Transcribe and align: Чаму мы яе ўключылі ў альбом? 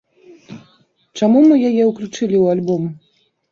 Чаму 1.19 1.39
мы 1.49 1.55
яе 1.69 1.83
ўключылі 1.91 2.37
ў 2.39 2.45
альбом? 2.57 2.83